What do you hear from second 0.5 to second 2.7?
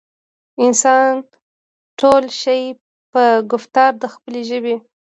انسان تول شي